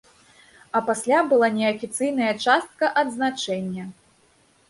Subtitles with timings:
[0.77, 3.83] А пасля была неафіцыйная частка адзначэння.